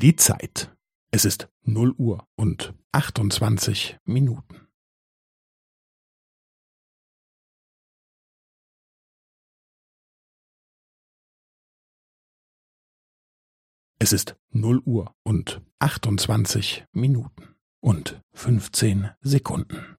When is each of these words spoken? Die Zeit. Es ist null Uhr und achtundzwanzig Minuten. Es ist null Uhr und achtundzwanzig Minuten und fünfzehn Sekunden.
Die 0.00 0.16
Zeit. 0.16 0.74
Es 1.10 1.26
ist 1.26 1.50
null 1.60 1.90
Uhr 1.92 2.26
und 2.34 2.72
achtundzwanzig 2.90 3.98
Minuten. 4.04 4.66
Es 13.98 14.14
ist 14.14 14.36
null 14.48 14.78
Uhr 14.86 15.14
und 15.22 15.60
achtundzwanzig 15.78 16.86
Minuten 16.94 17.54
und 17.82 18.22
fünfzehn 18.32 19.10
Sekunden. 19.20 19.98